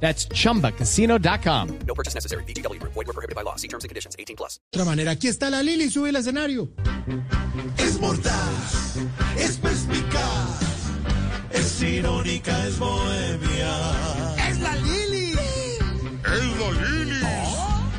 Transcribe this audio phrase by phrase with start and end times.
[0.00, 1.78] That's chumbacasino.com.
[1.86, 2.44] No purchase necessary.
[2.44, 2.80] BGW.
[2.82, 3.56] Void were prohibited by law.
[3.56, 4.14] See terms and conditions.
[4.18, 4.60] 18 plus.
[4.72, 5.10] otra manera.
[5.12, 6.68] Aquí está la Lili, sube el escenario.
[7.78, 8.96] Es mordaz,
[9.38, 10.60] es perspicaz,
[11.52, 13.72] es irónica, es bohemia.
[14.48, 15.32] ¡Es la Lili!
[15.32, 17.20] Es la Lili.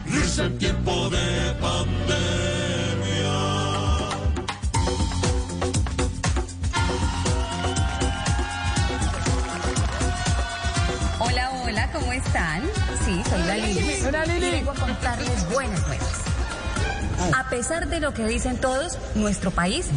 [0.05, 1.47] Risa en tiempo de
[13.57, 14.05] Lili.
[14.05, 14.52] Hola, Lili.
[14.52, 16.27] Vengo a contarles buenas nuevas.
[17.35, 19.88] A pesar de lo que dicen todos, nuestro país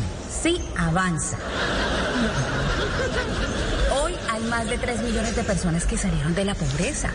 [0.43, 1.37] sí avanza.
[4.03, 7.11] Hoy hay más de 3 millones de personas que salieron de la pobreza.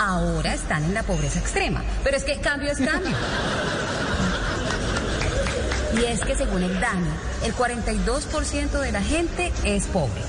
[0.00, 1.82] Ahora están en la pobreza extrema.
[2.04, 3.16] Pero es que cambio es cambio.
[6.00, 7.10] Y es que según el DANI,
[7.44, 10.22] el 42% de la gente es pobre.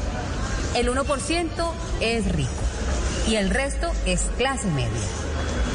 [0.75, 2.49] El 1% es rico.
[3.27, 4.89] Y el resto es clase media.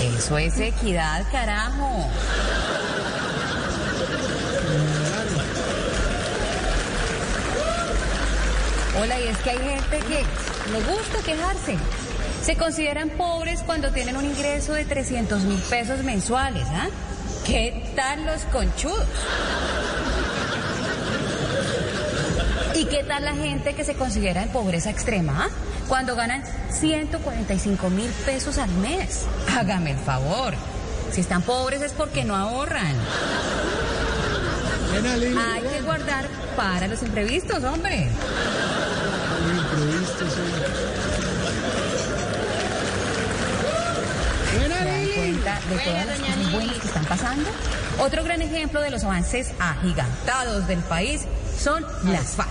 [0.01, 2.09] Eso es equidad, carajo.
[9.01, 10.25] Hola, y es que hay gente que
[10.73, 11.77] le gusta quejarse.
[12.43, 16.89] Se consideran pobres cuando tienen un ingreso de 300 mil pesos mensuales, ¿ah?
[17.45, 19.07] ¿Qué tal los conchudos?
[22.75, 25.47] ¿Y qué tal la gente que se considera en pobreza extrema?
[25.47, 25.74] ah?
[25.89, 29.27] Cuando ganan 145 mil pesos al mes.
[29.57, 30.55] Hágame el favor.
[31.13, 32.95] Si están pobres es porque no ahorran.
[35.53, 36.27] Hay que guardar
[36.57, 38.09] para los imprevistos, hombre.
[39.57, 40.41] Imprevisto, sí.
[44.59, 45.13] Buena ¿Se dan Lili.
[45.15, 47.51] cuenta de todas las cosas buenas que están pasando?
[47.99, 51.23] Otro gran ejemplo de los avances agigantados del país
[51.59, 52.49] son las FARC.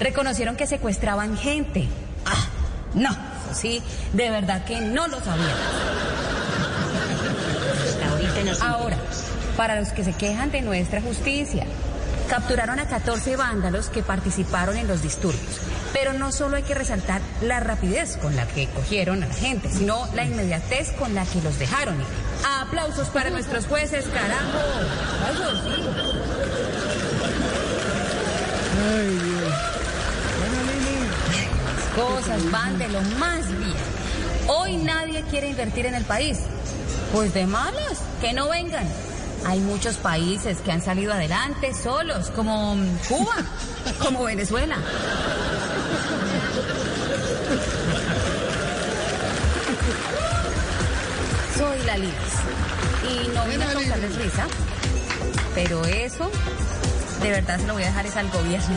[0.00, 1.88] Reconocieron que secuestraban gente.
[2.96, 3.10] No,
[3.52, 5.56] sí, de verdad que no lo sabían.
[8.62, 8.96] Ahora,
[9.56, 11.66] para los que se quejan de nuestra justicia,
[12.28, 15.60] capturaron a 14 vándalos que participaron en los disturbios.
[15.92, 19.70] Pero no solo hay que resaltar la rapidez con la que cogieron a la gente,
[19.70, 22.00] sino la inmediatez con la que los dejaron.
[22.00, 22.06] ir.
[22.60, 24.58] Aplausos para nuestros jueces, carajo.
[25.30, 25.60] Aplausos.
[28.88, 29.25] Ay,
[32.26, 33.76] Cosas van de lo más bien.
[34.48, 36.38] Hoy nadie quiere invertir en el país.
[37.12, 38.84] Pues de malas, que no vengan.
[39.46, 42.76] Hay muchos países que han salido adelante solos, como
[43.08, 43.36] Cuba,
[44.02, 44.76] como Venezuela.
[51.56, 52.10] Soy la Liz
[53.04, 54.46] y no vine a causarles risa,
[55.54, 56.28] pero eso
[57.22, 58.76] de verdad se lo voy a dejar es al gobierno.